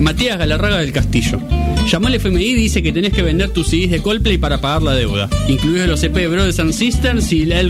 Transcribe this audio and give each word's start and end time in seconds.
Matías 0.00 0.38
Galarraga 0.38 0.78
del 0.78 0.92
Castillo. 0.92 1.40
Llamó 1.90 2.08
al 2.08 2.14
FMI 2.14 2.44
y 2.44 2.54
dice 2.54 2.82
que 2.82 2.92
tenés 2.92 3.12
que 3.12 3.22
vender 3.22 3.50
tus 3.50 3.68
CDs 3.68 3.90
de 3.90 4.00
Coldplay 4.00 4.38
para 4.38 4.60
pagar 4.60 4.82
la 4.82 4.94
deuda, 4.94 5.28
incluidos 5.48 5.88
los 5.88 6.02
EP 6.02 6.14
de 6.14 6.28
Brothers 6.28 6.58
and 6.60 6.72
Sisters 6.72 7.32
y 7.32 7.46
la... 7.46 7.62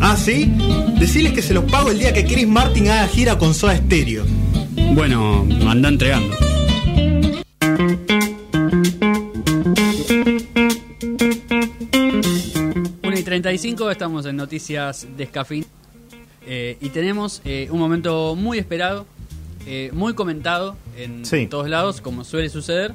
Ah, 0.00 0.16
¿sí? 0.16 0.52
Decirles 0.98 1.32
que 1.32 1.42
se 1.42 1.54
los 1.54 1.64
pago 1.64 1.90
el 1.90 1.98
día 1.98 2.12
que 2.12 2.24
Chris 2.24 2.48
Martin 2.48 2.88
haga 2.88 3.06
gira 3.08 3.38
con 3.38 3.54
Soda 3.54 3.76
Stereo. 3.76 4.24
Bueno, 4.94 5.46
anda 5.68 5.88
entregando. 5.88 6.36
Una 13.02 13.18
y 13.18 13.22
35, 13.22 13.90
estamos 13.90 14.26
en 14.26 14.36
Noticias 14.36 15.06
Descafeín. 15.16 15.66
Eh, 16.46 16.76
y 16.80 16.88
tenemos 16.88 17.40
eh, 17.44 17.68
un 17.70 17.78
momento 17.78 18.34
muy 18.34 18.58
esperado, 18.58 19.06
eh, 19.66 19.90
muy 19.92 20.14
comentado 20.14 20.76
en 20.96 21.24
Sí. 21.24 21.46
todos 21.46 21.68
lados, 21.68 22.00
como 22.00 22.24
suele 22.24 22.48
suceder. 22.48 22.92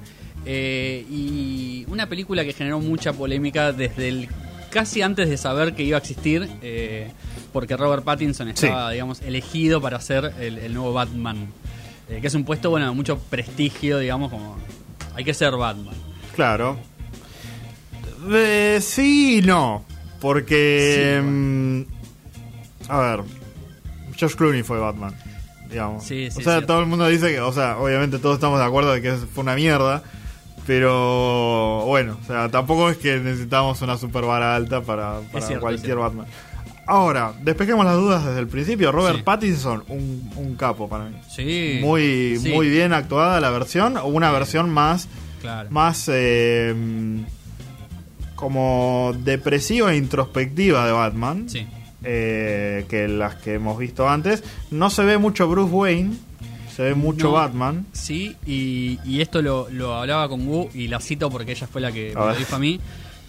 eh, 0.49 1.05
y 1.09 1.83
una 1.89 2.07
película 2.07 2.45
que 2.45 2.53
generó 2.53 2.79
mucha 2.79 3.11
polémica 3.11 3.73
desde 3.73 4.07
el 4.07 4.29
casi 4.69 5.01
antes 5.01 5.29
de 5.29 5.35
saber 5.35 5.73
que 5.75 5.83
iba 5.83 5.97
a 5.97 5.99
existir, 5.99 6.47
eh, 6.61 7.11
porque 7.51 7.75
Robert 7.75 8.03
Pattinson 8.05 8.47
estaba, 8.49 8.91
digamos, 8.91 9.21
elegido 9.23 9.81
para 9.81 9.99
ser 9.99 10.33
el, 10.39 10.57
el 10.59 10.73
nuevo 10.73 10.93
Batman. 10.93 11.47
Eh, 12.09 12.19
que 12.21 12.27
es 12.27 12.33
un 12.35 12.45
puesto, 12.45 12.69
bueno, 12.69 12.85
de 12.87 12.95
mucho 12.95 13.17
prestigio, 13.17 13.97
digamos, 13.99 14.31
como 14.31 14.55
hay 15.15 15.25
que 15.25 15.33
ser 15.33 15.51
Batman. 15.57 15.95
Claro. 16.35 16.77
Eh, 18.31 18.79
sí 18.81 19.39
y 19.39 19.41
no. 19.41 19.83
Porque. 20.21 21.19
Sí, 21.19 21.27
mm, 21.27 21.85
a 22.89 22.99
ver. 22.99 23.19
Josh 24.19 24.35
Clooney 24.35 24.63
fue 24.63 24.79
Batman. 24.79 25.13
Digamos. 25.69 26.03
Sí, 26.03 26.29
sí, 26.31 26.39
o 26.39 26.43
sea, 26.43 26.53
cierto. 26.53 26.67
todo 26.67 26.79
el 26.81 26.85
mundo 26.87 27.07
dice 27.07 27.31
que. 27.31 27.39
O 27.41 27.51
sea, 27.53 27.77
obviamente 27.77 28.19
todos 28.19 28.35
estamos 28.35 28.59
de 28.59 28.65
acuerdo 28.65 28.93
de 28.93 29.01
que 29.01 29.13
fue 29.13 29.43
una 29.43 29.55
mierda. 29.55 30.03
Pero 30.65 31.85
bueno, 31.85 32.17
o 32.21 32.25
sea, 32.27 32.49
tampoco 32.49 32.89
es 32.89 32.97
que 32.97 33.19
necesitamos 33.19 33.81
una 33.81 33.97
super 33.97 34.25
vara 34.25 34.53
alta 34.55 34.81
para, 34.81 35.19
para 35.31 35.45
cierto, 35.45 35.61
cualquier. 35.61 35.95
Batman. 35.97 36.25
Ahora, 36.85 37.33
despejemos 37.41 37.85
las 37.85 37.95
dudas 37.95 38.25
desde 38.25 38.39
el 38.39 38.47
principio. 38.47 38.91
Robert 38.91 39.17
Sí. 39.17 39.23
Pattinson, 39.23 39.83
un, 39.87 40.29
un 40.35 40.55
capo 40.55 40.89
para 40.89 41.05
mí. 41.05 41.15
Sí. 41.29 41.79
Muy, 41.81 42.37
sí, 42.41 42.49
muy 42.53 42.69
bien 42.69 42.91
actuada 42.93 43.39
la 43.39 43.49
versión, 43.49 43.95
o 43.97 44.05
una 44.07 44.31
versión 44.31 44.69
más 44.69 45.07
Claro. 45.41 45.69
más 45.71 46.09
eh, 46.11 46.73
como 48.35 49.13
depresiva 49.19 49.93
e 49.93 49.97
introspectiva 49.97 50.85
de 50.85 50.91
Batman 50.91 51.49
Sí. 51.49 51.65
Eh, 52.03 52.85
que 52.89 53.07
las 53.07 53.35
que 53.35 53.55
hemos 53.55 53.77
visto 53.77 54.07
antes. 54.09 54.43
No 54.71 54.89
se 54.89 55.03
ve 55.03 55.17
mucho 55.17 55.47
Bruce 55.47 55.73
Wayne, 55.73 56.15
se 56.75 56.83
ve 56.83 56.95
mucho 56.95 57.27
No. 57.27 57.31
Batman. 57.33 57.85
Sí, 57.93 58.35
y, 58.45 58.99
y 59.05 59.21
esto 59.21 59.41
lo, 59.41 59.67
lo 59.69 59.95
hablaba 59.95 60.29
con 60.29 60.47
Wu 60.47 60.69
y 60.73 60.87
la 60.87 60.99
cito 60.99 61.29
porque 61.29 61.51
ella 61.53 61.67
fue 61.67 61.81
la 61.81 61.91
que 61.91 62.13
A 62.15 62.19
me 62.19 62.25
lo 62.27 62.35
dijo 62.35 62.55
a 62.55 62.59
mí. 62.59 62.79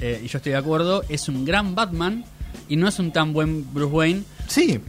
eh, 0.00 0.20
y 0.24 0.28
yo 0.28 0.38
estoy 0.38 0.52
de 0.52 0.58
acuerdo. 0.58 1.02
Es 1.08 1.28
un 1.28 1.44
gran 1.44 1.74
Batman 1.74 2.24
y 2.68 2.76
no 2.76 2.88
es 2.88 2.98
un 2.98 3.10
tan 3.12 3.32
buen 3.32 3.72
Bruce 3.72 3.92
Wayne. 3.94 4.22
Sí, 4.48 4.80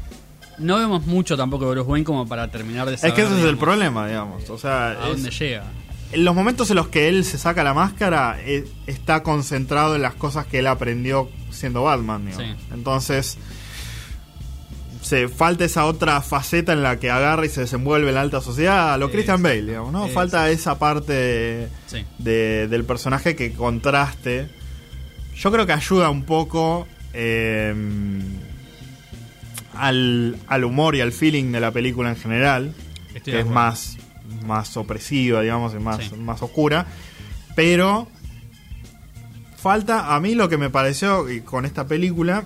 No 0.58 0.78
vemos 0.78 1.06
mucho 1.06 1.38
tampoco 1.38 1.66
de 1.66 1.72
Bruce 1.72 1.90
Wayne 1.90 2.04
como 2.06 2.28
para 2.28 2.50
terminar 2.52 2.88
de 2.90 2.96
es 2.96 3.02
saber. 3.02 3.16
que 3.16 3.22
ese 3.24 3.40
es 3.40 3.46
el 3.46 3.58
problema, 3.58 4.08
digamos. 4.08 4.50
O 4.50 4.58
sea, 4.58 4.90
A 4.90 4.94
es- 4.94 5.00
dónde 5.14 5.30
llega. 5.32 5.64
en 6.12 6.26
los 6.26 6.36
momentos 6.36 6.70
en 6.70 6.76
los 6.76 6.90
que 6.90 7.08
él 7.08 7.24
se 7.24 7.38
saca 7.38 7.64
la 7.64 7.74
máscara, 7.74 8.38
eh, 8.42 8.68
está 8.88 9.24
concentrado 9.24 9.96
en 9.96 10.02
las 10.02 10.16
cosas 10.16 10.46
que 10.48 10.60
él 10.60 10.68
aprendió 10.68 11.30
siendo 11.52 11.84
Batman. 11.84 12.26
digamos. 12.26 12.58
Sí. 12.60 12.66
Entonces, 12.74 13.38
se 15.10 15.28
falta 15.28 15.66
esa 15.66 15.86
otra 15.86 16.22
faceta 16.22 16.72
en 16.72 16.84
la 16.84 17.00
que 17.00 17.10
agarra 17.10 17.44
y 17.44 17.50
se 17.50 17.62
desenvuelve 17.62 18.10
en 18.10 18.16
la 18.16 18.22
alta 18.22 18.42
sociedad, 18.42 18.94
a 18.94 18.98
lo 19.00 19.10
Christian. 19.10 19.42
Bale, 19.42 19.64
digamos, 19.64 19.92
¿no? 19.92 20.08
Falta 20.10 20.48
esa 20.52 20.78
parte 20.78 21.68
Sí. 21.88 22.06
de- 22.20 22.68
del 22.68 22.84
personaje 22.84 23.36
que 23.36 23.52
contraste. 23.54 24.50
Yo 25.36 25.52
creo 25.52 25.66
que 25.66 25.74
ayuda 25.74 26.12
un 26.12 26.24
poco 26.26 26.88
eh, 27.14 27.74
al, 29.76 30.38
al 30.48 30.64
humor 30.64 30.96
y 30.96 31.02
al 31.02 31.12
feeling 31.12 31.52
de 31.52 31.60
la 31.60 31.72
película 31.72 32.10
en 32.10 32.16
general 32.18 32.74
Estoy 33.16 33.34
que 33.34 33.40
es 33.40 33.48
más, 33.48 33.98
más 34.46 34.78
opresiva, 34.78 35.42
digamos, 35.42 35.74
y 35.74 35.80
más, 35.80 36.04
Sí. 36.06 36.16
más 36.18 36.42
oscura. 36.44 36.86
Pero 37.56 38.08
falta 39.58 40.14
a 40.16 40.20
mí 40.20 40.36
lo 40.36 40.50
que 40.50 40.58
me 40.58 40.70
pareció 40.70 41.26
con 41.46 41.66
esta 41.66 41.88
película. 41.88 42.44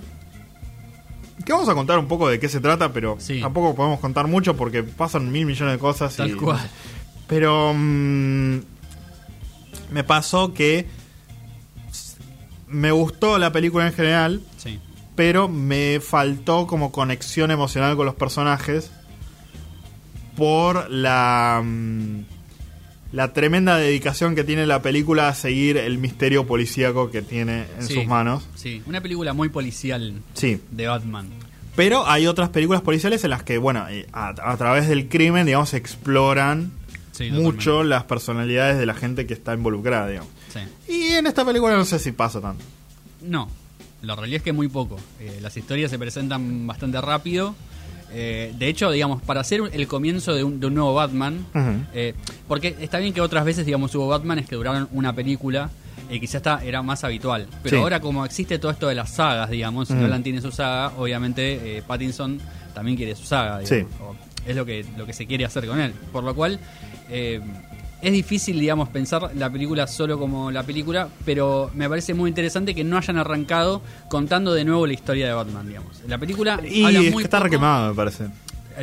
Que 1.45 1.51
vamos 1.51 1.67
a 1.69 1.73
contar 1.73 1.97
un 1.99 2.07
poco 2.07 2.29
de 2.29 2.39
qué 2.39 2.47
se 2.49 2.59
trata, 2.61 2.93
pero 2.93 3.17
Sí. 3.19 3.41
tampoco 3.41 3.75
podemos 3.75 3.99
contar 3.99 4.27
mucho 4.27 4.55
porque 4.55 4.83
pasan 4.83 5.31
mil 5.31 5.45
millones 5.45 5.73
de 5.75 5.79
cosas. 5.79 6.15
Tal 6.15 6.29
y, 6.31 6.33
cual. 6.33 6.59
Pero 7.27 7.73
mm, 7.73 8.57
me 9.91 10.03
pasó 10.05 10.53
que 10.53 10.87
me 12.67 12.91
gustó 12.91 13.37
la 13.37 13.51
película 13.51 13.87
en 13.87 13.93
general, 13.93 14.41
Sí. 14.57 14.79
pero 15.15 15.47
me 15.47 15.99
faltó 15.99 16.65
como 16.67 16.91
conexión 16.91 17.51
emocional 17.51 17.95
con 17.95 18.05
los 18.05 18.15
personajes 18.15 18.91
por 20.35 20.89
la 20.89 21.61
mm, 21.63 22.19
la 23.13 23.31
tremenda 23.31 23.77
dedicación 23.77 24.35
que 24.35 24.43
tiene 24.43 24.65
la 24.67 24.81
película 24.81 25.29
a 25.29 25.33
seguir 25.35 25.77
el 25.77 25.97
misterio 25.99 26.45
policíaco 26.45 27.09
que 27.11 27.21
tiene 27.21 27.65
en 27.79 27.87
Sí. 27.87 27.93
sus 27.93 28.05
manos. 28.07 28.45
Sí. 28.55 28.81
Una 28.87 28.99
película 29.01 29.31
muy 29.33 29.47
policial 29.49 30.15
Sí, 30.33 30.59
de 30.71 30.87
Batman. 30.87 31.29
pero 31.75 32.05
hay 32.07 32.27
otras 32.27 32.49
películas 32.49 32.81
policiales 32.81 33.23
en 33.23 33.29
las 33.29 33.43
que, 33.43 33.57
bueno, 33.57 33.87
eh, 33.89 34.05
a, 34.13 34.29
a 34.29 34.57
través 34.57 34.87
del 34.89 35.07
crimen, 35.09 35.45
digamos, 35.45 35.73
exploran 35.73 36.71
Sí, 37.13 37.29
mucho 37.31 37.83
las 37.83 38.03
personalidades 38.05 38.77
de 38.79 38.85
la 38.87 38.95
gente 38.95 39.27
que 39.27 39.33
está 39.35 39.53
involucrada, 39.53 40.07
digamos. 40.09 40.29
Sí. 40.51 40.91
Y 40.91 41.13
en 41.13 41.27
esta 41.27 41.45
película 41.45 41.75
no 41.77 41.85
sé 41.85 41.99
si 41.99 42.11
pasa 42.11 42.41
tanto. 42.41 42.63
No, 43.21 43.47
la 44.01 44.15
realidad 44.15 44.37
es 44.37 44.43
que 44.43 44.51
muy 44.53 44.67
poco. 44.67 44.99
Eh, 45.19 45.37
las 45.39 45.55
historias 45.55 45.91
se 45.91 45.99
presentan 45.99 46.65
bastante 46.65 46.99
rápido. 47.01 47.55
Eh, 48.13 48.53
de 48.57 48.67
hecho, 48.67 48.91
digamos, 48.91 49.21
para 49.23 49.41
hacer 49.41 49.61
el 49.71 49.87
comienzo 49.87 50.33
de 50.35 50.43
un, 50.43 50.59
de 50.59 50.67
un 50.67 50.75
nuevo 50.75 50.93
Batman, 50.93 51.45
eh, 51.93 52.13
porque 52.47 52.75
está 52.79 52.99
bien 52.99 53.13
que 53.13 53.21
otras 53.21 53.43
veces, 53.43 53.65
digamos, 53.65 53.93
hubo 53.95 54.07
Batmanes 54.07 54.47
que 54.47 54.55
duraron 54.55 54.87
una 54.91 55.13
película 55.13 55.69
y 56.09 56.19
quizás 56.19 56.35
está, 56.35 56.63
era 56.63 56.81
más 56.83 57.03
habitual. 57.03 57.47
Pero 57.63 57.77
Sí. 57.77 57.81
ahora, 57.81 57.99
como 57.99 58.23
existe 58.25 58.59
todo 58.59 58.71
esto 58.71 58.87
de 58.87 58.95
las 58.95 59.15
sagas, 59.15 59.49
digamos, 59.49 59.87
si. 59.87 59.95
Nolan 59.95 60.21
tiene 60.21 60.41
su 60.41 60.51
saga, 60.51 60.91
obviamente 60.97 61.77
eh, 61.77 61.81
Pattinson 61.85 62.39
también 62.75 62.97
quiere 62.97 63.15
su 63.15 63.23
saga, 63.25 63.59
digamos. 63.59 63.89
Sí. 63.91 64.03
O 64.03 64.15
es 64.47 64.55
lo 64.55 64.65
que, 64.65 64.85
lo 64.97 65.05
que 65.05 65.13
se 65.13 65.25
quiere 65.25 65.45
hacer 65.45 65.65
con 65.65 65.79
él. 65.79 65.93
Por 66.11 66.23
lo 66.23 66.35
cual, 66.35 66.59
eh, 67.09 67.39
es 68.03 68.11
difícil, 68.11 68.59
digamos, 68.59 68.89
pensar 68.89 69.31
la 69.35 69.49
película 69.49 69.87
solo 69.87 70.19
como 70.19 70.51
la 70.51 70.63
película, 70.63 71.07
pero 71.25 71.71
me 71.73 71.87
parece 71.87 72.13
muy 72.13 72.27
interesante 72.29 72.75
que 72.75 72.83
no 72.83 72.97
hayan 72.97 73.17
arrancado 73.17 73.81
contando 74.09 74.53
de 74.53 74.65
nuevo 74.65 74.85
la 74.85 74.91
historia 74.93 75.25
de 75.25 75.33
Batman, 75.33 75.67
digamos. 75.67 76.01
La 76.07 76.17
película 76.17 76.59
Y 76.69 76.83
habla 76.83 76.99
es 76.99 77.11
muy 77.13 77.23
que 77.23 77.27
está 77.27 77.39
requemado, 77.39 77.89
me 77.89 77.95
parece. 77.95 78.25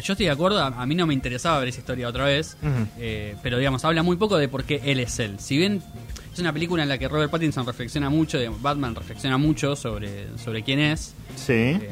Yo 0.03 0.12
estoy 0.14 0.26
de 0.26 0.31
acuerdo, 0.31 0.60
a, 0.62 0.86
mí 0.86 0.94
no 0.94 1.06
me 1.06 1.12
interesaba 1.12 1.58
ver 1.58 1.69
esa 1.69 1.81
historia 1.81 2.08
otra 2.08 2.25
vez, 2.25 2.56
eh, 2.98 3.34
pero 3.42 3.58
digamos, 3.58 3.84
habla 3.84 4.03
muy 4.03 4.16
poco 4.16 4.38
de 4.38 4.48
por 4.48 4.64
qué 4.64 4.81
él 4.84 5.00
es 5.00 5.19
él. 5.19 5.38
Si 5.38 5.58
bien 5.58 5.82
es 6.32 6.38
una 6.38 6.52
película 6.52 6.82
en 6.82 6.88
la 6.88 6.97
que 6.97 7.06
Robert 7.08 7.31
Pattinson 7.31 7.66
reflexiona 7.66 8.08
mucho, 8.08 8.38
digamos, 8.38 8.62
Batman 8.62 8.94
reflexiona 8.94 9.37
mucho 9.37 9.76
sobre, 9.76 10.28
sobre 10.38 10.62
quién 10.62 10.78
es, 10.78 11.12
Sí. 11.37 11.52
eh, 11.52 11.91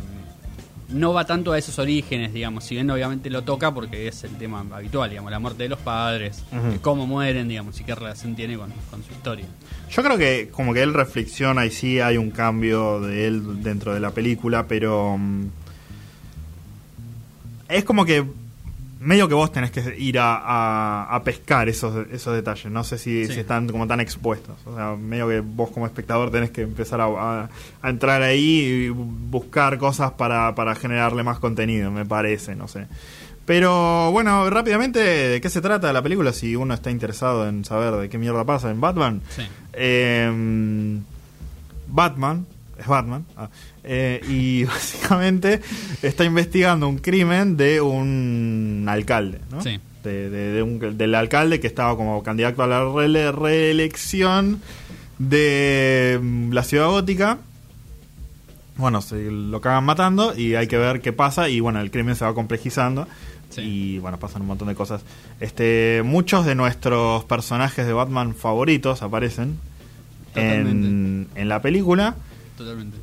no 0.88 1.12
va 1.12 1.24
tanto 1.24 1.52
a 1.52 1.58
esos 1.58 1.78
orígenes, 1.78 2.32
digamos, 2.32 2.64
si 2.64 2.74
bien 2.74 2.90
obviamente 2.90 3.28
lo 3.30 3.42
toca 3.42 3.72
porque 3.72 4.08
es 4.08 4.24
el 4.24 4.36
tema 4.36 4.64
habitual, 4.72 5.10
digamos, 5.10 5.30
la 5.30 5.38
muerte 5.38 5.64
de 5.64 5.68
los 5.68 5.78
padres, 5.78 6.44
cómo 6.80 7.06
mueren, 7.06 7.48
digamos, 7.48 7.78
y 7.80 7.84
qué 7.84 7.94
relación 7.94 8.34
tiene 8.34 8.56
con, 8.56 8.72
con 8.90 9.02
su 9.02 9.12
historia. 9.12 9.46
Yo 9.90 10.02
creo 10.02 10.16
que 10.16 10.48
como 10.50 10.72
que 10.72 10.82
él 10.82 10.94
reflexiona 10.94 11.66
y 11.66 11.70
sí 11.70 12.00
hay 12.00 12.16
un 12.16 12.30
cambio 12.30 13.00
de 13.00 13.26
él 13.26 13.62
dentro 13.62 13.92
de 13.92 14.00
la 14.00 14.12
película, 14.12 14.66
pero 14.66 15.18
mm, 15.18 15.46
es 17.68 17.84
como 17.84 18.04
que 18.04 18.24
medio 19.00 19.28
que 19.28 19.34
vos 19.34 19.52
tenés 19.52 19.70
que 19.70 19.94
ir 19.98 20.18
a, 20.18 20.36
a- 20.36 21.14
a 21.14 21.22
pescar 21.22 21.68
esos, 21.68 22.06
esos 22.10 22.34
detalles. 22.34 22.70
No 22.72 22.82
sé 22.84 22.98
si, 22.98 23.26
Sí. 23.26 23.34
si 23.34 23.40
están 23.40 23.68
como 23.68 23.86
tan 23.86 24.00
expuestos. 24.00 24.56
O 24.66 24.74
sea, 24.74 24.96
medio 24.96 25.28
que 25.28 25.40
vos 25.40 25.70
como 25.70 25.86
espectador 25.86 26.30
tenés 26.30 26.50
que 26.50 26.62
empezar 26.62 27.00
a, 27.00 27.04
a- 27.04 27.48
a 27.82 27.90
entrar 27.90 28.22
ahí 28.22 28.86
y 28.86 28.88
buscar 28.88 29.78
cosas 29.78 30.12
para, 30.12 30.54
para 30.54 30.74
generarle 30.74 31.22
más 31.22 31.38
contenido, 31.38 31.90
me 31.90 32.04
parece, 32.04 32.54
no 32.56 32.66
sé. 32.68 32.86
Pero 33.46 34.10
bueno, 34.12 34.50
rápidamente, 34.50 34.98
¿de 35.00 35.40
qué 35.40 35.48
se 35.48 35.62
trata 35.62 35.90
la 35.92 36.02
película? 36.02 36.32
Si 36.34 36.54
uno 36.54 36.74
está 36.74 36.90
interesado 36.90 37.48
en 37.48 37.64
saber 37.64 37.94
de 37.94 38.08
qué 38.10 38.18
mierda 38.18 38.44
pasa 38.44 38.70
en 38.70 38.80
Batman. 38.80 39.22
Sí. 39.30 39.42
Eh, 39.72 40.98
Batman, 41.86 42.46
es 42.78 42.86
Batman, 42.86 43.24
ah, 43.36 43.48
eh, 43.84 44.20
y 44.28 44.64
básicamente 44.64 45.60
está 46.02 46.24
investigando 46.24 46.88
un 46.88 46.98
crimen 46.98 47.56
de 47.56 47.80
un 47.80 48.86
alcalde, 48.88 49.40
¿no? 49.50 49.60
Sí. 49.62 49.78
De- 50.04 50.30
de- 50.30 50.52
de 50.52 50.62
un- 50.62 50.96
del 50.96 51.14
alcalde 51.14 51.58
que 51.60 51.66
estaba 51.66 51.96
como 51.96 52.22
candidato 52.22 52.62
a 52.62 52.66
la 52.68 52.84
reelección 53.32 54.60
de 55.18 56.18
mm, 56.22 56.52
la 56.52 56.62
ciudad 56.62 56.86
gótica. 56.88 57.38
bueno, 58.76 59.02
se 59.02 59.28
lo 59.30 59.60
cagan 59.60 59.84
matando 59.84 60.36
y 60.38 60.54
hay 60.54 60.68
que 60.68 60.78
ver 60.78 61.00
qué 61.00 61.12
pasa 61.12 61.48
y 61.48 61.58
bueno, 61.58 61.80
el 61.80 61.90
crimen 61.90 62.14
se 62.14 62.24
va 62.24 62.32
complejizando 62.34 63.08
Sí. 63.50 63.62
y 63.62 63.98
bueno, 63.98 64.18
pasan 64.18 64.42
un 64.42 64.48
montón 64.48 64.68
de 64.68 64.74
cosas. 64.74 65.00
Este, 65.40 66.02
muchos 66.04 66.44
de 66.46 66.54
nuestros 66.54 67.24
personajes 67.24 67.86
de 67.86 67.92
Batman 67.94 68.34
favoritos 68.36 69.02
aparecen 69.02 69.58
en, 70.36 71.26
en 71.34 71.48
la 71.48 71.60
película. 71.62 72.14
Totalmente. 72.58 72.98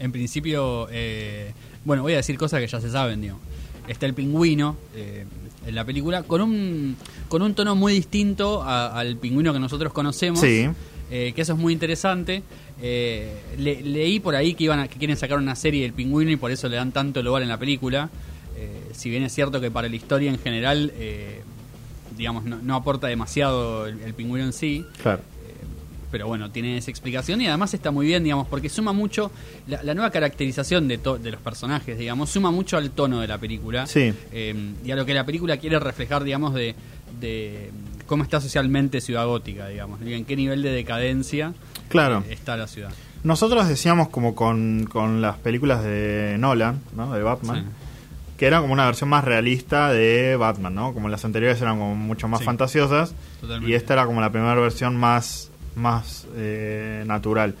En 0.00 0.10
principio, 0.10 0.88
eh, 0.90 1.52
bueno, 1.84 2.02
voy 2.02 2.14
a 2.14 2.16
decir 2.16 2.36
cosas 2.36 2.60
que 2.60 2.66
ya 2.66 2.80
se 2.80 2.90
saben, 2.90 3.20
digo. 3.20 3.38
Está 3.86 4.06
el 4.06 4.14
pingüino 4.14 4.76
eh, 4.96 5.24
en 5.66 5.74
la 5.74 5.84
película 5.84 6.22
con 6.24 6.40
un, 6.40 6.96
con 7.28 7.42
un 7.42 7.54
tono 7.54 7.76
muy 7.76 7.92
distinto 7.92 8.62
a- 8.62 8.98
al 8.98 9.16
pingüino 9.16 9.52
que 9.52 9.60
nosotros 9.60 9.92
conocemos. 9.92 10.40
Sí. 10.40 10.68
eh, 11.10 11.32
que 11.36 11.42
eso 11.42 11.52
es 11.52 11.58
muy 11.58 11.72
interesante. 11.74 12.42
Eh, 12.82 13.30
le- 13.58 13.82
leí 13.82 14.20
por 14.20 14.34
ahí 14.34 14.54
que 14.54 14.64
iban 14.64 14.80
a- 14.80 14.88
que 14.88 14.98
quieren 14.98 15.16
sacar 15.18 15.38
una 15.38 15.54
serie 15.54 15.82
del 15.82 15.92
pingüino 15.92 16.30
y 16.32 16.36
por 16.36 16.50
eso 16.50 16.66
le 16.68 16.76
dan 16.76 16.92
tanto 16.92 17.22
lugar 17.22 17.42
en 17.42 17.48
la 17.50 17.58
película. 17.58 18.08
Eh, 18.56 18.90
si 18.94 19.10
bien 19.10 19.22
es 19.22 19.32
cierto 19.32 19.60
que 19.60 19.70
para 19.70 19.88
la 19.88 19.94
historia 19.96 20.30
en 20.30 20.38
general, 20.38 20.92
eh, 20.96 21.42
digamos, 22.16 22.44
no, 22.44 22.56
no 22.62 22.74
aporta 22.74 23.06
demasiado 23.06 23.86
el, 23.86 24.00
el 24.00 24.14
pingüino 24.14 24.46
en 24.46 24.52
sí 24.54 24.84
Claro. 25.02 25.20
Pero 26.14 26.28
bueno, 26.28 26.48
tiene 26.52 26.76
esa 26.76 26.92
explicación 26.92 27.40
y 27.40 27.48
además 27.48 27.74
está 27.74 27.90
muy 27.90 28.06
bien, 28.06 28.22
digamos, 28.22 28.46
porque 28.46 28.68
suma 28.68 28.92
mucho, 28.92 29.32
la, 29.66 29.82
la 29.82 29.94
nueva 29.94 30.12
caracterización 30.12 30.86
de, 30.86 30.98
to- 30.98 31.18
de 31.18 31.32
los 31.32 31.40
personajes, 31.40 31.98
digamos, 31.98 32.30
suma 32.30 32.52
mucho 32.52 32.76
al 32.76 32.92
tono 32.92 33.20
de 33.20 33.26
la 33.26 33.38
película 33.38 33.88
Sí. 33.88 34.14
eh, 34.30 34.54
y 34.84 34.90
a 34.92 34.94
lo 34.94 35.04
que 35.04 35.12
la 35.12 35.26
película 35.26 35.56
quiere 35.56 35.80
reflejar, 35.80 36.22
digamos, 36.22 36.54
de, 36.54 36.76
de 37.18 37.72
cómo 38.06 38.22
está 38.22 38.40
socialmente 38.40 39.00
Ciudad 39.00 39.26
Gótica, 39.26 39.66
digamos, 39.66 40.00
en 40.02 40.24
qué 40.24 40.36
nivel 40.36 40.62
de 40.62 40.70
decadencia 40.70 41.52
Claro. 41.88 42.22
eh, 42.28 42.34
está 42.34 42.56
la 42.56 42.68
ciudad. 42.68 42.92
Nosotros 43.24 43.66
decíamos 43.66 44.08
como 44.10 44.36
con, 44.36 44.86
con 44.88 45.20
las 45.20 45.36
películas 45.38 45.82
de 45.82 46.36
Nolan, 46.38 46.80
¿no? 46.94 47.12
De 47.12 47.24
Batman. 47.24 47.64
Sí. 47.64 47.70
Que 48.36 48.46
era 48.46 48.60
como 48.60 48.72
una 48.72 48.84
versión 48.86 49.08
más 49.08 49.24
realista 49.24 49.90
de 49.92 50.36
Batman, 50.36 50.74
¿no? 50.74 50.92
Como 50.92 51.08
las 51.08 51.24
anteriores 51.24 51.60
eran 51.62 51.78
como 51.78 51.94
mucho 51.94 52.26
más 52.28 52.40
Sí. 52.40 52.44
fantasiosas. 52.46 53.14
Totalmente. 53.40 53.70
Y 53.70 53.74
esta 53.74 53.92
era 53.94 54.06
como 54.06 54.20
la 54.20 54.30
primera 54.30 54.54
versión 54.56 54.96
más, 54.96 55.50
más 55.74 56.26
eh, 56.34 57.04
natural. 57.06 57.54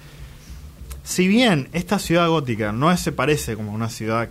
Si 1.02 1.28
bien 1.28 1.68
esta 1.72 1.98
ciudad 1.98 2.28
gótica 2.28 2.72
no 2.72 2.96
se 2.96 3.12
parece 3.12 3.56
como 3.56 3.72
una 3.72 3.90
ciudad 3.90 4.28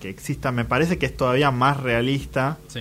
que 0.00 0.08
exista, 0.08 0.52
me 0.52 0.64
parece 0.64 0.98
que 0.98 1.06
es 1.06 1.16
todavía 1.16 1.50
más 1.50 1.80
realista 1.80 2.58
Sí, 2.68 2.80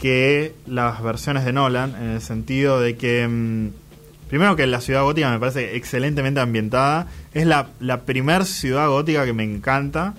que 0.00 0.54
las 0.66 1.02
versiones 1.02 1.44
de 1.44 1.52
Nolan, 1.52 1.94
en 1.96 2.10
el 2.10 2.20
sentido 2.20 2.80
de 2.80 2.96
que, 2.96 3.26
mm, 3.26 4.28
primero 4.28 4.56
que 4.56 4.66
la 4.66 4.80
ciudad 4.80 5.02
gótica 5.02 5.30
me 5.30 5.38
parece 5.38 5.76
excelentemente 5.76 6.40
ambientada, 6.40 7.08
es 7.34 7.46
la, 7.46 7.68
la 7.80 8.02
primer 8.02 8.44
ciudad 8.44 8.88
gótica 8.88 9.24
que 9.24 9.32
me 9.32 9.44
encanta 9.44 10.14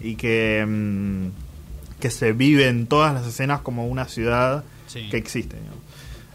y 0.00 0.16
que, 0.16 0.64
mm, 0.66 2.00
que 2.00 2.10
se 2.10 2.32
vive 2.32 2.68
en 2.68 2.86
todas 2.86 3.14
las 3.14 3.26
escenas 3.26 3.60
como 3.60 3.86
una 3.86 4.06
ciudad 4.06 4.64
sí. 4.86 5.08
que 5.10 5.16
existe. 5.16 5.56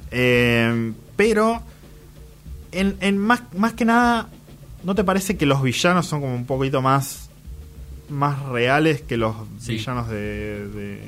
Eh, 0.10 0.94
pero, 1.16 1.62
en, 2.72 2.96
en 3.02 3.18
más, 3.18 3.42
más 3.58 3.74
que 3.74 3.86
nada, 3.86 4.30
¿no 4.84 4.96
te 4.96 5.04
parece 5.04 5.38
que 5.38 5.46
los 5.46 5.62
villanos 5.62 6.06
son 6.06 6.22
como 6.22 6.36
un 6.36 6.46
poquito 6.46 6.82
más, 6.82 7.30
más 8.10 8.42
reales 8.50 9.02
que 9.02 9.18
los 9.18 9.36
Sí. 9.60 9.74
villanos 9.74 10.10
de, 10.10 10.68
de, 10.70 11.00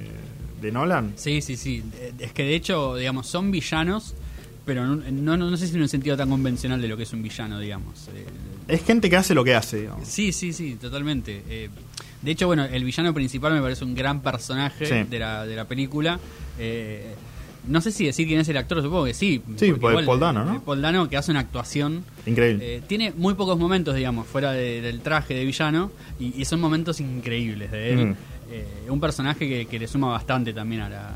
de 0.61 0.71
Nolan? 0.71 1.13
Sí, 1.15 1.41
sí, 1.41 1.55
sí. 1.57 1.83
Es 2.19 2.33
que 2.33 2.43
de 2.43 2.55
hecho, 2.55 2.95
digamos, 2.95 3.27
son 3.27 3.51
villanos, 3.51 4.15
pero 4.65 4.85
no, 4.85 4.97
no, 5.37 5.37
no 5.49 5.57
sé 5.57 5.67
si 5.67 5.75
en 5.75 5.81
un 5.81 5.89
sentido 5.89 6.15
tan 6.17 6.29
convencional 6.29 6.81
de 6.81 6.87
lo 6.87 6.95
que 6.97 7.03
es 7.03 7.13
un 7.13 7.23
villano, 7.23 7.59
digamos. 7.59 8.07
Eh, 8.13 8.25
Es 8.67 8.83
gente 8.85 9.09
que 9.09 9.15
hace 9.17 9.33
lo 9.33 9.43
que 9.43 9.55
hace, 9.55 9.81
digamos. 9.81 10.07
Sí, 10.07 10.31
sí, 10.31 10.53
sí, 10.53 10.75
totalmente. 10.75 11.41
Eh, 11.49 11.69
de 12.21 12.31
hecho, 12.31 12.45
bueno, 12.47 12.65
el 12.65 12.83
villano 12.83 13.13
principal 13.13 13.53
me 13.53 13.61
parece 13.61 13.83
un 13.85 13.95
gran 13.95 14.21
personaje 14.21 14.85
Sí. 14.85 15.09
de, 15.09 15.19
la, 15.19 15.45
de 15.45 15.55
la 15.55 15.65
película. 15.65 16.19
Eh, 16.59 17.15
no 17.69 17.79
sé 17.81 17.91
si 17.91 18.05
decir 18.05 18.27
quién 18.27 18.39
es 18.41 18.49
el 18.49 18.57
actor, 18.57 18.81
supongo 18.81 19.05
que 19.05 19.13
sí. 19.13 19.41
Sí, 19.55 19.71
pues, 19.73 20.05
Paul 20.05 20.19
Dano, 20.19 20.43
¿no? 20.43 20.55
eh, 20.55 20.59
Paul 20.65 20.81
Dano 20.81 21.07
que 21.07 21.15
hace 21.17 21.31
una 21.31 21.39
actuación. 21.39 22.03
Increíble. 22.25 22.77
eh, 22.77 22.81
tiene 22.87 23.13
muy 23.15 23.35
pocos 23.35 23.57
momentos, 23.57 23.95
digamos, 23.95 24.27
fuera 24.27 24.51
de- 24.51 24.81
del 24.81 24.99
traje 25.01 25.33
de 25.35 25.45
villano 25.45 25.91
y, 26.19 26.33
y 26.41 26.45
son 26.45 26.59
momentos 26.59 26.99
increíbles 26.99 27.71
de 27.71 27.93
él. 27.93 28.05
Mm. 28.07 28.15
Eh, 28.51 28.65
un 28.89 28.99
personaje 28.99 29.47
que, 29.47 29.65
que 29.67 29.79
le 29.79 29.87
suma 29.87 30.07
bastante 30.09 30.51
también 30.53 30.81
a 30.81 30.89
la, 30.89 31.11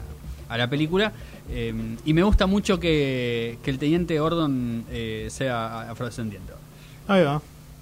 a 0.50 0.58
la 0.58 0.70
película. 0.70 1.12
Eh, 1.50 1.74
y 2.06 2.14
me 2.14 2.24
gusta 2.24 2.46
mucho 2.46 2.80
que, 2.80 3.58
que 3.64 3.72
el 3.72 3.78
teniente 3.80 4.18
Gordon 4.20 4.86
eh, 4.92 5.28
sea 5.30 5.90
afrodescendiente. 5.90 6.54
Ahí 7.08 7.24
va. 7.24 7.42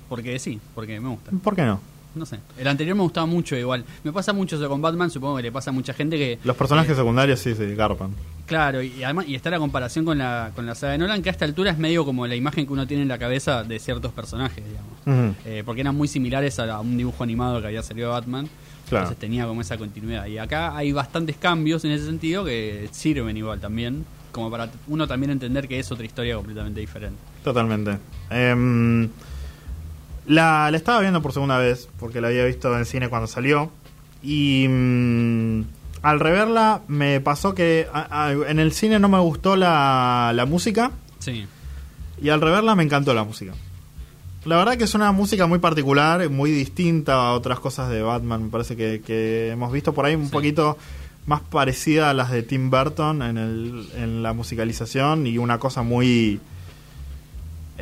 Porque 0.09 0.39
sí, 0.39 0.59
porque 0.73 0.99
me 0.99 1.09
gusta. 1.09 1.31
¿Por 1.43 1.55
qué 1.55 1.63
no? 1.63 1.79
No 2.13 2.25
sé. 2.25 2.39
El 2.57 2.67
anterior 2.67 2.95
me 2.95 3.03
gustaba 3.03 3.25
mucho 3.25 3.55
igual. 3.55 3.85
Me 4.03 4.11
pasa 4.11 4.33
mucho 4.33 4.57
eso 4.57 4.67
con 4.67 4.81
Batman, 4.81 5.09
supongo 5.09 5.37
que 5.37 5.43
le 5.43 5.51
pasa 5.51 5.69
a 5.69 5.73
mucha 5.73 5.93
gente 5.93 6.17
que... 6.17 6.39
Los 6.43 6.57
personajes 6.57 6.91
eh, 6.91 6.95
secundarios 6.95 7.39
sí 7.39 7.55
se 7.55 7.73
garpan. 7.75 8.11
Claro, 8.45 8.81
y 8.81 9.01
además 9.03 9.25
y 9.29 9.35
está 9.35 9.49
la 9.49 9.59
comparación 9.59 10.03
con 10.03 10.17
la, 10.17 10.51
con 10.53 10.65
la 10.65 10.75
saga 10.75 10.93
de 10.93 10.97
Nolan, 10.97 11.21
que 11.21 11.29
a 11.29 11.31
esta 11.31 11.45
altura 11.45 11.71
es 11.71 11.77
medio 11.77 12.03
como 12.03 12.27
la 12.27 12.35
imagen 12.35 12.65
que 12.65 12.73
uno 12.73 12.85
tiene 12.85 13.03
en 13.03 13.07
la 13.07 13.17
cabeza 13.17 13.63
de 13.63 13.79
ciertos 13.79 14.11
personajes, 14.11 14.63
digamos. 14.65 15.37
Eh, 15.45 15.63
porque 15.65 15.81
eran 15.81 15.95
muy 15.95 16.07
similares 16.09 16.59
a, 16.59 16.75
a 16.75 16.81
un 16.81 16.97
dibujo 16.97 17.23
animado 17.23 17.61
que 17.61 17.67
había 17.67 17.81
salido 17.81 18.09
de 18.09 18.13
Batman. 18.13 18.49
Claro. 18.89 19.05
Entonces 19.05 19.19
tenía 19.19 19.47
como 19.47 19.61
esa 19.61 19.77
continuidad. 19.77 20.25
Y 20.25 20.37
acá 20.37 20.75
hay 20.75 20.91
bastantes 20.91 21.37
cambios 21.37 21.85
en 21.85 21.91
ese 21.91 22.05
sentido 22.05 22.43
que 22.43 22.89
sirven 22.91 23.37
igual 23.37 23.61
también, 23.61 24.05
como 24.33 24.51
para 24.51 24.69
uno 24.87 25.07
también 25.07 25.31
entender 25.31 25.69
que 25.69 25.79
es 25.79 25.89
otra 25.91 26.05
historia 26.05 26.35
completamente 26.35 26.81
diferente. 26.81 27.17
Totalmente. 27.43 27.97
Em, 28.29 29.07
la, 30.25 30.69
la 30.71 30.77
estaba 30.77 30.99
viendo 31.01 31.21
por 31.21 31.33
segunda 31.33 31.57
vez, 31.57 31.87
porque 31.99 32.21
la 32.21 32.27
había 32.29 32.45
visto 32.45 32.75
en 32.77 32.85
cine 32.85 33.09
cuando 33.09 33.27
salió. 33.27 33.71
Y 34.23 34.67
mm, 34.69 35.61
al 36.03 36.19
reverla 36.19 36.81
me 36.87 37.19
pasó 37.21 37.53
que 37.55 37.87
a- 37.93 38.25
a- 38.27 38.31
en 38.31 38.59
el 38.59 38.71
cine 38.71 38.99
no 38.99 39.09
me 39.09 39.19
gustó 39.19 39.55
la, 39.55 40.31
la 40.35 40.45
música. 40.45 40.91
Sí, 41.19 41.47
Y 42.21 42.29
al 42.29 42.39
reverla 42.41 42.75
me 42.75 42.83
encantó 42.83 43.13
la 43.13 43.23
música. 43.23 43.53
La 44.45 44.57
verdad 44.57 44.75
que 44.77 44.83
es 44.85 44.93
una 44.95 45.11
música 45.11 45.45
muy 45.47 45.59
particular, 45.59 46.27
muy 46.29 46.49
distinta 46.51 47.13
a 47.13 47.33
otras 47.33 47.59
cosas 47.59 47.89
de 47.89 48.01
Batman. 48.01 48.43
Me 48.45 48.49
parece 48.49 48.75
que, 48.75 49.01
que 49.05 49.49
hemos 49.51 49.71
visto 49.71 49.93
por 49.93 50.05
ahí 50.05 50.15
un 50.15 50.25
Sí. 50.25 50.31
poquito 50.31 50.77
más 51.27 51.41
parecida 51.41 52.09
a 52.09 52.13
las 52.15 52.31
de 52.31 52.41
Tim 52.41 52.71
Burton 52.71 53.21
en, 53.21 53.37
el, 53.37 53.87
en 53.95 54.23
la 54.23 54.33
musicalización 54.33 55.27
y 55.27 55.37
una 55.37 55.59
cosa 55.59 55.83
muy 55.83 56.39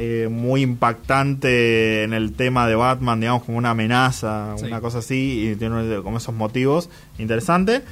eh, 0.02 0.30
muy 0.32 0.62
impactante 0.62 2.04
en 2.04 2.14
el 2.14 2.32
tema 2.32 2.66
de 2.68 2.76
Batman, 2.76 3.20
digamos 3.20 3.44
como 3.44 3.58
una 3.58 3.72
amenaza, 3.72 4.56
Sí. 4.58 4.66
una 4.66 4.80
cosa 4.80 5.00
así, 5.00 5.50
y 5.52 5.56
tiene 5.58 6.02
como 6.02 6.18
esos 6.18 6.34
motivos. 6.34 6.90
Interesante. 7.18 7.84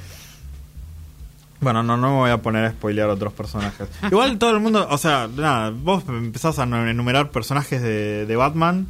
Bueno, 1.60 1.82
no, 1.82 1.96
no 1.96 2.10
me 2.12 2.16
voy 2.18 2.30
a 2.30 2.38
poner 2.38 2.64
a 2.64 2.70
spoilear 2.70 3.08
otros 3.10 3.32
personajes. 3.34 3.88
Igual 4.10 4.38
todo 4.38 4.50
el 4.52 4.60
mundo, 4.60 4.86
o 4.90 4.96
sea, 4.96 5.28
nada, 5.36 5.70
vos 5.70 6.04
empezás 6.08 6.58
a 6.58 6.62
enumerar 6.62 7.30
personajes 7.30 7.82
de, 7.82 8.24
de 8.26 8.36
Batman 8.36 8.86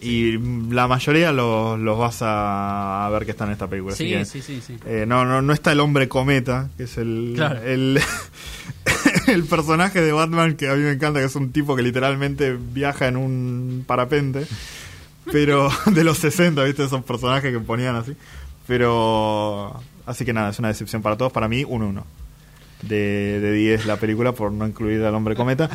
y 0.00 0.38
la 0.72 0.86
mayoría 0.88 1.32
los, 1.32 1.78
los 1.80 1.98
vas 1.98 2.18
a, 2.20 3.08
ver 3.12 3.24
que 3.24 3.32
están 3.32 3.48
en 3.48 3.52
esta 3.54 3.66
película. 3.66 3.92
así 3.94 4.04
sí, 4.06 4.10
que, 4.12 4.24
sí, 4.24 4.40
sí, 4.42 4.60
sí. 4.64 4.76
eh, 4.86 5.04
no, 5.06 5.24
no, 5.24 5.42
no 5.42 5.52
está 5.52 5.72
el 5.72 5.80
hombre 5.80 6.08
cometa, 6.08 6.68
que 6.76 6.84
es 6.84 6.96
el, 6.96 7.32
Claro. 7.34 7.60
el, 7.62 8.00
el 9.32 9.44
personaje 9.44 10.00
de 10.00 10.12
Batman 10.12 10.56
que 10.56 10.68
a 10.68 10.74
mí 10.74 10.82
me 10.82 10.92
encanta, 10.92 11.20
que 11.20 11.26
es 11.26 11.36
un 11.36 11.52
tipo 11.52 11.76
que 11.76 11.82
literalmente 11.82 12.56
viaja 12.56 13.06
en 13.08 13.16
un 13.16 13.84
parapente, 13.86 14.46
pero 15.32 15.68
de 15.86 16.04
los 16.04 16.18
60, 16.18 16.62
¿viste? 16.64 16.84
Esos 16.84 17.02
personajes 17.04 17.52
que 17.52 17.60
ponían 17.60 17.96
así. 17.96 18.14
Pero, 18.66 19.80
así 20.06 20.24
que 20.24 20.32
nada, 20.32 20.50
es 20.50 20.58
una 20.58 20.68
decepción 20.68 21.02
para 21.02 21.16
todos. 21.16 21.32
Para 21.32 21.48
mí, 21.48 21.64
un 21.66 21.82
1 21.82 22.04
de, 22.82 23.40
de 23.40 23.52
10 23.52 23.86
la 23.86 23.96
película 23.96 24.32
por 24.32 24.52
no 24.52 24.66
incluir 24.66 25.02
al 25.04 25.14
hombre 25.14 25.34
cometa. 25.36 25.70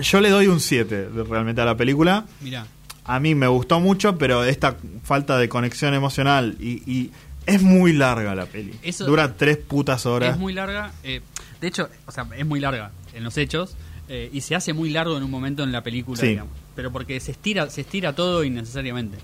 Yo 0.00 0.20
le 0.20 0.30
doy 0.30 0.48
un 0.48 0.60
7 0.60 1.10
de- 1.10 1.24
realmente 1.24 1.60
a 1.60 1.64
la 1.64 1.76
película. 1.76 2.26
Mirá, 2.40 2.66
A 3.04 3.20
mí 3.20 3.34
me 3.34 3.46
gustó 3.46 3.78
mucho, 3.80 4.18
pero 4.18 4.44
esta 4.44 4.76
falta 5.04 5.38
de 5.38 5.48
conexión 5.48 5.94
emocional 5.94 6.56
y, 6.60 6.82
y 6.90 7.10
es 7.46 7.62
muy 7.62 7.92
larga 7.92 8.34
la 8.34 8.46
peli. 8.46 8.74
Eso- 8.82 9.06
Dura 9.06 9.34
tres 9.36 9.56
putas 9.56 10.04
horas. 10.06 10.32
es 10.34 10.38
muy 10.40 10.52
larga. 10.52 10.92
eh, 11.04 11.20
de 11.64 11.68
hecho, 11.68 11.88
o 12.06 12.12
sea, 12.12 12.26
es 12.36 12.46
muy 12.46 12.60
larga 12.60 12.92
en 13.14 13.24
los 13.24 13.36
hechos 13.36 13.76
eh, 14.08 14.28
y 14.32 14.40
se 14.42 14.54
hace 14.54 14.72
muy 14.72 14.90
largo 14.90 15.16
en 15.16 15.22
un 15.24 15.30
momento 15.30 15.62
en 15.64 15.72
la 15.72 15.82
película, 15.82 16.20
Sí. 16.20 16.28
digamos. 16.28 16.52
Pero 16.76 16.92
porque 16.92 17.18
se 17.20 17.32
estira, 17.32 17.70
se 17.70 17.80
estira 17.80 18.12
todo 18.14 18.44
innecesariamente. 18.44 19.18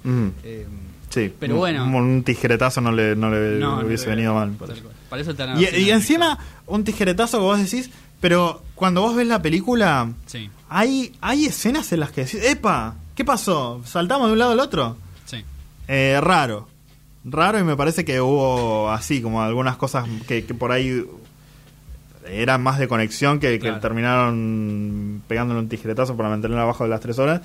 Eh, 0.45 0.67
Sí, 1.11 1.33
pero 1.41 1.55
un- 1.55 1.59
bueno. 1.59 1.85
Un, 1.85 1.95
un 1.97 2.23
tijeretazo 2.23 2.81
no 2.81 2.93
le, 2.93 3.17
no 3.17 3.31
le 3.31 3.59
no, 3.59 3.81
hubiese 3.81 4.09
venido 4.09 4.33
mal. 4.35 4.53
Para 5.09 5.21
eso 5.23 5.35
Y, 5.59 5.91
encima, 5.91 6.39
un 6.67 6.85
tijeretazo 6.85 7.39
que 7.39 7.43
vos 7.43 7.59
decís, 7.59 7.91
pero 8.21 8.63
cuando 8.77 9.01
vos 9.03 9.17
ves 9.17 9.27
la 9.27 9.43
película, 9.43 10.13
Sí, 10.27 10.49
hay, 10.69 11.13
hay 11.21 11.47
escenas 11.47 11.93
en 11.93 11.99
las 12.01 12.13
que 12.13 12.25
decís, 12.25 12.41
¡epa! 12.45 12.95
¿Qué 13.17 13.25
pasó? 13.25 13.83
¿Saltamos 13.85 14.29
de 14.29 14.35
un 14.35 14.39
lado 14.39 14.53
al 14.53 14.61
otro? 14.61 14.97
sí. 15.27 15.45
Eh, 15.89 16.19
raro. 16.23 16.69
Raro 17.25 17.59
y 17.59 17.65
me 17.65 17.77
parece 17.77 18.05
que 18.05 18.21
hubo 18.21 18.89
así, 18.91 19.21
como 19.21 19.43
algunas 19.43 19.77
cosas 19.77 20.07
que, 20.29 20.45
que 20.45 20.55
por 20.55 20.71
ahí 20.71 21.05
eran 22.27 22.63
más 22.63 22.79
de 22.79 22.89
conexión 22.89 23.39
que, 23.41 23.59
terminaron 23.81 25.23
pegándole 25.27 25.61
un 25.61 25.69
tijeretazo 25.69 26.17
para 26.17 26.29
mantenerlo 26.29 26.63
abajo 26.63 26.85
de 26.85 26.91
las 26.91 27.01
tres 27.01 27.19
horas. 27.19 27.41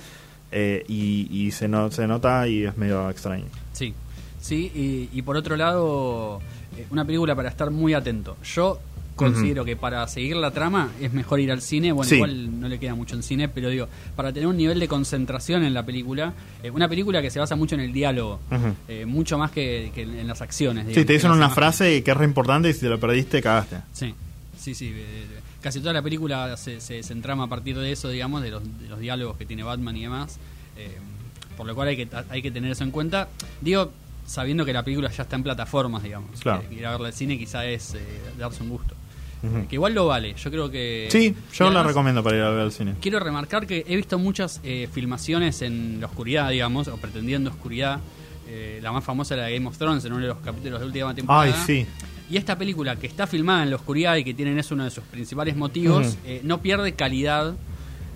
eh, 0.52 0.84
y, 0.88 1.28
y 1.32 1.52
se, 1.52 1.68
no, 1.68 1.92
se 1.92 2.08
nota 2.08 2.48
y 2.48 2.64
es 2.66 2.78
medio 2.78 3.10
extraño. 3.10 3.46
Sí, 3.74 3.94
sí, 4.40 4.72
y, 4.74 5.10
y 5.18 5.22
por 5.22 5.36
otro 5.38 5.56
lado, 5.58 6.40
eh, 6.78 6.86
una 6.92 7.04
película 7.04 7.36
para 7.36 7.50
estar 7.50 7.72
muy 7.72 7.94
atento. 7.94 8.38
Yo 8.44 8.80
considero 9.16 9.64
que 9.66 9.76
para 9.78 10.06
seguir 10.10 10.36
la 10.36 10.52
trama 10.52 10.92
es 11.02 11.12
mejor 11.14 11.40
ir 11.40 11.50
al 11.52 11.62
cine. 11.62 11.92
Bueno, 11.94 12.10
Sí. 12.10 12.16
igual 12.16 12.60
no 12.60 12.68
le 12.68 12.80
queda 12.80 12.96
mucho 12.96 13.16
en 13.16 13.24
cine, 13.24 13.48
pero 13.50 13.70
digo, 13.70 13.88
para 14.16 14.32
tener 14.34 14.48
un 14.48 14.58
nivel 14.58 14.78
de 14.80 14.88
concentración 14.90 15.64
en 15.64 15.74
la 15.74 15.86
película, 15.86 16.34
eh, 16.64 16.70
una 16.70 16.88
película 16.90 17.22
que 17.22 17.30
se 17.30 17.40
basa 17.40 17.56
mucho 17.56 17.76
en 17.76 17.82
el 17.82 17.94
diálogo, 17.94 18.40
eh, 18.90 19.06
mucho 19.06 19.38
más 19.38 19.52
que, 19.52 19.92
que 19.96 20.02
en 20.04 20.28
las 20.28 20.42
acciones. 20.42 20.84
Sí, 20.84 20.90
digamos, 20.90 21.06
te 21.06 21.08
que 21.08 21.14
dicen 21.14 21.32
una 21.32 21.38
imágenes. 21.46 21.56
frase 21.56 22.04
que 22.04 22.12
es 22.12 22.18
re 22.18 22.26
importante 22.26 22.70
y 22.70 22.74
si 22.74 22.82
te 22.82 22.90
lo 22.90 23.00
perdiste, 23.00 23.42
cagaste. 23.42 23.78
Sí, 23.94 24.14
sí, 24.58 24.74
sí. 24.76 24.92
eh, 24.96 25.26
casi 25.62 25.80
toda 25.80 25.94
la 25.94 26.02
película 26.02 26.56
se, 26.58 26.82
se, 26.82 27.04
se 27.04 27.14
entrama 27.14 27.44
a 27.46 27.48
partir 27.48 27.78
de 27.78 27.92
eso, 27.92 28.10
digamos, 28.10 28.42
de 28.42 28.52
los, 28.52 28.64
de 28.80 28.88
los 28.88 29.00
diálogos 29.00 29.38
que 29.38 29.46
tiene 29.46 29.64
Batman 29.64 29.96
y 29.98 30.02
demás. 30.04 30.38
eh, 30.78 30.98
por 31.58 31.66
lo 31.66 31.74
cual 31.74 31.88
hay 31.88 31.96
que, 31.96 32.08
hay 32.30 32.42
que 32.42 32.52
tener 32.52 32.72
eso 32.72 32.84
en 32.84 32.92
cuenta. 32.92 33.30
Digo, 33.62 33.92
sabiendo 34.26 34.66
que 34.66 34.74
la 34.74 34.84
película 34.84 35.10
ya 35.10 35.24
está 35.24 35.36
en 35.38 35.44
plataformas, 35.44 36.04
digamos. 36.04 36.40
Claro. 36.42 36.68
Que 36.68 36.76
ir 36.76 36.86
a 36.86 36.92
verla 36.92 37.08
al 37.08 37.14
cine 37.14 37.38
quizá 37.38 37.66
es 37.66 37.94
eh, 37.94 38.00
darse 38.38 38.62
un 38.64 38.70
gusto. 38.70 38.94
Que 39.70 39.76
igual 39.76 39.94
lo 39.94 40.08
vale, 40.08 40.34
yo 40.34 40.50
creo 40.50 40.72
que... 40.72 41.08
Sí, 41.12 41.36
yo 41.54 41.66
la 41.66 41.70
además, 41.70 41.86
recomiendo 41.86 42.24
para 42.24 42.36
ir 42.36 42.42
a 42.42 42.50
ver 42.50 42.62
al 42.62 42.72
cine. 42.72 42.96
Quiero 43.00 43.20
remarcar 43.20 43.68
que 43.68 43.86
he 43.88 43.96
visto 43.96 44.18
muchas 44.18 44.60
eh, 44.64 44.90
filmaciones 44.92 45.62
en 45.62 46.00
la 46.02 46.08
oscuridad, 46.08 46.50
digamos, 46.50 46.88
o 46.88 46.98
pretendiendo 46.98 47.52
oscuridad. 47.52 48.00
Eh, 48.48 48.80
la 48.82 48.92
más 48.92 49.04
famosa 49.04 49.34
era 49.36 49.50
Game 49.50 49.68
of 49.68 49.78
Thrones, 49.78 50.06
en 50.06 50.14
uno 50.14 50.22
de 50.22 50.28
los 50.30 50.38
capítulos 50.40 50.80
de 50.80 50.86
última 50.86 51.14
temporada. 51.16 51.44
Ay, 51.44 51.54
sí. 51.66 51.86
Y 52.30 52.38
esta 52.38 52.58
película 52.58 52.96
que 52.96 53.08
está 53.08 53.28
filmada 53.28 53.64
en 53.64 53.70
la 53.70 53.76
oscuridad 53.76 54.16
y 54.16 54.24
que 54.24 54.34
tienen 54.34 54.58
es 54.60 54.72
uno 54.72 54.84
de 54.84 54.92
sus 54.92 55.04
principales 55.04 55.56
motivos, 55.56 56.18
eh, 56.26 56.42
no 56.44 56.62
pierde 56.62 56.94
calidad 56.94 57.54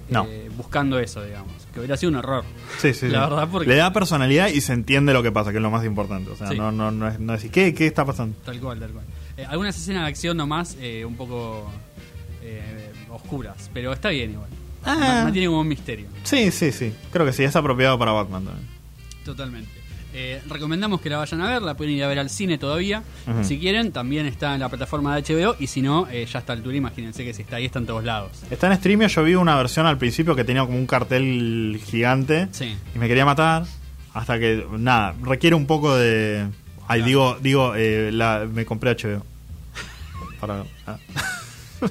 No. 0.10 0.26
eh, 0.28 0.50
buscando 0.58 0.98
eso, 1.00 1.24
digamos. 1.24 1.52
Que 1.74 1.80
hubiera 1.80 1.96
sido 1.98 2.12
un 2.12 2.18
error. 2.18 2.44
Sí, 2.80 2.94
sí, 2.94 3.08
La 3.10 3.26
sí. 3.26 3.30
verdad, 3.30 3.48
porque- 3.52 3.70
Le 3.70 3.76
da 3.76 3.94
personalidad 3.94 4.48
y 4.50 4.62
se 4.62 4.74
entiende 4.74 5.14
lo 5.14 5.22
que 5.22 5.32
pasa, 5.32 5.52
que 5.52 5.58
es 5.58 5.62
lo 5.64 5.70
más 5.72 5.86
importante. 5.86 6.32
O 6.32 6.36
sea, 6.36 6.48
Sí. 6.50 6.58
no, 6.58 6.72
no, 6.72 6.90
no 6.92 7.08
es 7.08 7.20
no 7.20 7.34
decir, 7.34 7.52
¿qué, 7.52 7.74
¿qué 7.76 7.86
está 7.88 8.06
pasando? 8.06 8.36
Tal 8.44 8.60
cual, 8.60 8.80
tal 8.80 8.92
cual. 8.92 9.06
Eh, 9.38 9.46
algunas 9.48 9.78
escenas 9.78 10.04
de 10.04 10.10
acción 10.10 10.36
nomás 10.38 10.76
un 11.06 11.16
poco 11.16 11.72
eh, 12.42 12.92
oscuras, 13.12 13.70
pero 13.74 13.94
está 13.94 14.10
bien 14.10 14.32
igual. 14.32 14.50
Ah. 14.84 14.96
No, 15.22 15.26
no 15.28 15.32
tiene 15.34 15.48
como 15.48 15.60
un 15.62 15.68
misterio. 15.68 16.08
Sí, 16.24 16.50
sí, 16.52 16.72
sí. 16.72 16.94
Creo 17.12 17.26
que 17.26 17.34
sí, 17.34 17.44
es 17.44 17.56
apropiado 17.56 18.00
para 18.00 18.12
Batman 18.12 18.46
también. 18.46 18.68
Totalmente. 19.26 19.70
Eh, 20.13 20.42
recomendamos 20.50 21.01
que 21.01 21.10
la 21.10 21.18
vayan 21.18 21.39
a 21.42 21.48
ver, 21.51 21.62
la 21.62 21.75
pueden 21.75 21.94
ir 21.94 22.04
a 22.04 22.08
ver 22.08 22.18
al 22.20 22.30
cine 22.32 22.58
todavía. 22.58 23.04
Si 23.44 23.60
quieren, 23.60 23.92
también 23.92 24.25
está 24.25 24.54
en 24.56 24.60
la 24.60 24.68
plataforma 24.70 25.16
de 25.16 25.22
HBO 25.22 25.56
y 25.60 25.68
si 25.68 25.82
no, 25.84 26.08
eh, 26.10 26.25
ya 26.25 26.39
está 26.39 26.54
al 26.54 26.60
altura, 26.60 26.75
imagínense 26.78 27.24
que 27.24 27.34
si 27.34 27.44
está 27.44 27.58
ahí, 27.58 27.66
está 27.66 27.78
en 27.80 27.86
todos 27.86 28.04
lados. 28.04 28.32
Está 28.50 28.68
en 28.68 28.74
streaming, 28.74 29.08
yo 29.08 29.24
vi 29.24 29.36
una 29.36 29.56
versión 29.56 29.86
al 29.86 29.98
principio 30.00 30.36
que 30.36 30.44
tenía 30.44 30.66
como 30.66 30.78
un 30.78 30.88
cartel 30.88 31.80
gigante 31.86 32.48
Sí. 32.51 32.75
y 32.96 32.98
me 33.00 33.08
quería 33.08 33.25
matar. 33.25 33.66
Hasta 34.13 34.39
que, 34.39 34.66
nada, 34.78 35.13
requiere 35.22 35.56
un 35.56 35.68
poco 35.68 35.96
de. 35.96 36.48
Ay, 36.88 37.01
Claro. 37.01 37.06
digo, 37.06 37.38
digo 37.42 37.74
eh, 37.75 38.10
la, 38.12 38.48
me 38.51 38.66
compré 38.66 38.96
HBO. 38.96 39.24
Para, 40.42 40.63
ah. 40.88 40.98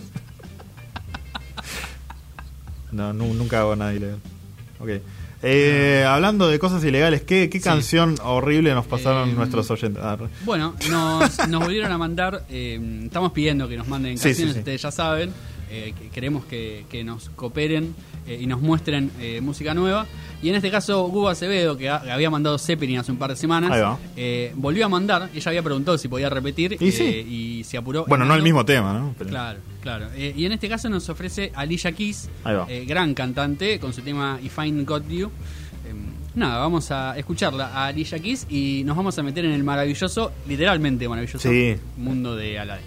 no, 2.92 3.12
nu- 3.12 3.34
nunca 3.34 3.60
hago 3.60 3.76
nada 3.76 3.94
ilegal. 3.94 4.18
Ok. 4.80 4.88
Eh, 5.42 6.04
hablando 6.07 6.49
de 6.49 6.59
cosas 6.59 6.83
ilegales, 6.85 7.23
¿qué, 7.23 7.49
qué 7.49 7.59
Sí. 7.59 7.64
canción 7.64 8.16
horrible 8.25 8.75
nos 8.75 8.87
pasaron 8.87 9.30
Eh, 9.30 9.33
nuestros 9.35 9.71
oyentes? 9.71 10.02
Ah, 10.04 10.16
Bueno, 10.45 10.75
nos, 10.90 11.49
nos 11.49 11.62
volvieron 11.62 11.92
a 11.92 11.99
mandar, 11.99 12.45
eh, 12.50 13.02
estamos 13.04 13.33
pidiendo 13.33 13.68
que 13.68 13.76
nos 13.76 13.87
manden 13.88 14.14
canciones, 14.14 14.37
sí, 14.37 14.52
sí. 14.52 14.59
ustedes 14.59 14.83
ya 14.83 14.90
saben, 14.90 15.33
eh, 15.71 15.95
que 15.99 16.09
queremos 16.09 16.45
que, 16.47 16.87
que 16.90 17.04
nos 17.04 17.28
cooperen 17.30 17.95
eh, 18.28 18.38
y 18.40 18.47
nos 18.47 18.61
muestren 18.61 19.11
eh, 19.20 19.40
música 19.40 19.75
nueva. 19.75 20.06
Y 20.42 20.50
en 20.50 20.54
este 20.54 20.70
caso, 20.70 21.04
Hugo 21.06 21.28
Acevedo, 21.28 21.76
que, 21.76 21.88
ha- 21.88 22.00
que 22.00 22.11
había 22.12 22.30
mandado 22.30 22.58
Zeppelin 22.58 22.99
hace 22.99 23.11
un 23.11 23.18
par 23.18 23.30
de 23.30 23.37
semanas, 23.37 23.99
eh, 24.16 24.52
volvió 24.54 24.87
a 24.87 24.88
mandar, 24.88 25.30
ella 25.35 25.49
había 25.50 25.62
preguntado 25.62 25.99
si 25.99 26.06
podía 26.06 26.28
repetir 26.30 26.76
Y 26.80 26.92
sí. 26.92 27.04
y 27.04 27.64
se 27.64 27.76
apuró. 27.76 28.04
Bueno, 28.06 28.25
no 28.25 28.35
el 28.35 28.42
mismo 28.42 28.64
tema, 28.64 28.92
¿no? 28.92 29.14
Pero- 29.18 29.30
Claro, 29.30 29.58
claro. 29.82 30.06
Y 30.16 30.44
en 30.44 30.52
este 30.52 30.68
caso 30.68 30.88
nos 30.88 31.08
ofrece 31.08 31.50
Alicia 31.54 31.90
Keys, 31.92 32.28
gran 32.87 33.14
cantante, 33.14 33.80
con 33.80 33.92
su 33.92 34.02
tema 34.02 34.38
If 34.42 34.56
I 34.64 34.70
Got 34.85 35.08
You. 35.08 35.26
Eh, 35.87 35.94
nada, 36.35 36.58
vamos 36.58 36.90
a 36.92 37.18
escucharla 37.18 37.68
a 37.75 37.87
Alicia 37.87 38.18
Keys 38.20 38.47
y 38.49 38.82
nos 38.85 38.97
vamos 38.97 39.18
a 39.18 39.23
meter 39.23 39.44
en 39.44 39.52
el 39.52 39.64
maravilloso, 39.64 40.30
literalmente 40.47 41.08
maravilloso, 41.08 41.49
Sí. 41.50 41.75
mundo 41.97 42.37
de 42.37 42.58
Aladdin. 42.58 42.87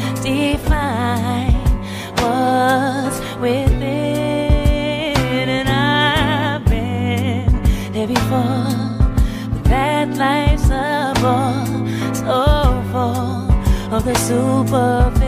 define 0.21 1.53
what's 2.21 3.19
within, 3.39 3.81
and 5.49 5.67
I've 5.69 6.65
been 6.65 7.63
there 7.93 8.07
before. 8.07 8.99
But 9.51 9.63
that 9.65 10.09
life's 10.17 10.69
a 10.69 11.13
the 14.05 14.15
superficial. 14.15 15.20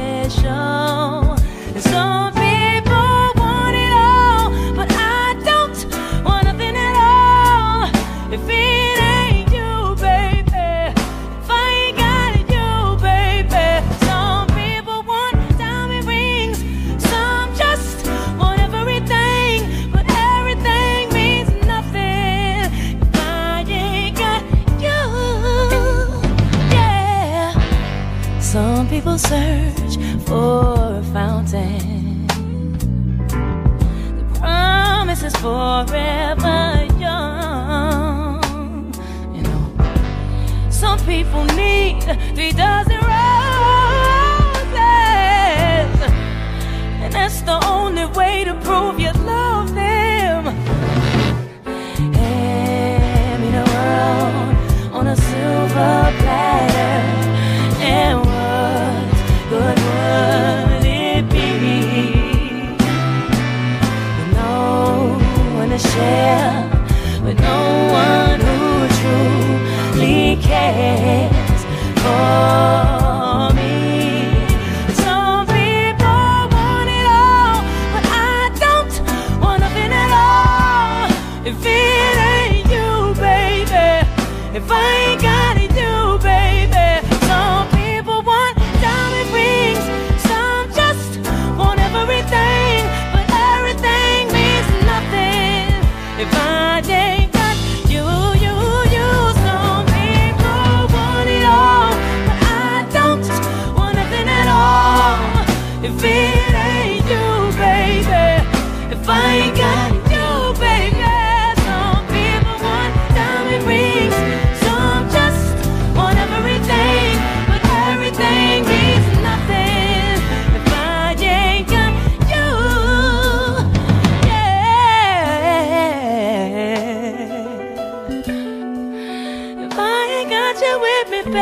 People 41.18 41.46
need 41.54 42.02
three 42.34 42.52
dozen 42.52 43.00
roses, 43.14 43.54
and 47.04 47.14
that's 47.14 47.42
the 47.42 47.58
only 47.68 48.08
way 48.18 48.44
to 48.44 48.54
prove 48.66 49.00
you 49.00 49.12
love 49.34 49.76
them. 49.76 50.46
Hand 52.18 53.42
me 53.44 53.50
the 53.60 53.66
world 53.74 54.56
on 54.98 55.06
a 55.08 55.16
silver 55.16 56.03
away. 70.72 71.13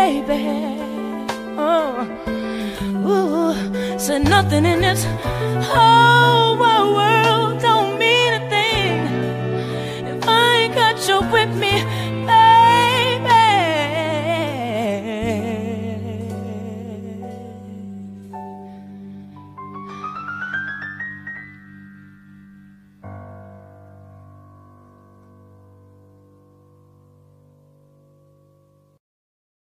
Baby. 0.02 0.44
Oh, 1.58 1.94
ooh, 3.14 4.00
said 4.00 4.24
nothing 4.24 4.66
in 4.66 4.82
this 4.82 5.02
whole 5.72 6.58
world 6.58 7.21